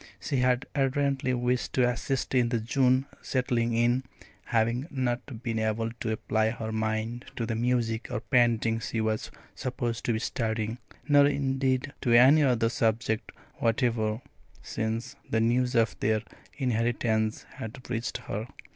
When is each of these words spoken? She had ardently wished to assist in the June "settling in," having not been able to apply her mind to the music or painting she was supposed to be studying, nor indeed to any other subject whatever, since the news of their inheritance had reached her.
She 0.19 0.37
had 0.37 0.65
ardently 0.73 1.31
wished 1.35 1.73
to 1.73 1.87
assist 1.87 2.33
in 2.33 2.49
the 2.49 2.59
June 2.59 3.05
"settling 3.21 3.73
in," 3.73 4.03
having 4.45 4.87
not 4.89 5.43
been 5.43 5.59
able 5.59 5.91
to 5.99 6.11
apply 6.11 6.49
her 6.49 6.71
mind 6.71 7.25
to 7.35 7.45
the 7.45 7.53
music 7.53 8.07
or 8.09 8.19
painting 8.19 8.79
she 8.79 8.99
was 8.99 9.29
supposed 9.53 10.03
to 10.05 10.13
be 10.13 10.17
studying, 10.17 10.79
nor 11.07 11.27
indeed 11.27 11.93
to 12.01 12.13
any 12.17 12.41
other 12.41 12.69
subject 12.69 13.31
whatever, 13.57 14.23
since 14.63 15.15
the 15.29 15.39
news 15.39 15.75
of 15.75 15.95
their 15.99 16.23
inheritance 16.57 17.43
had 17.57 17.87
reached 17.87 18.17
her. 18.25 18.47